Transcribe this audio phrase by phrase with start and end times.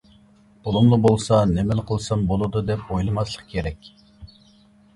[0.67, 3.95] پۇلۇملا بولسا نېمىلا قىلسام بولىدۇ، دەپ ئويلىماسلىق كېرەك.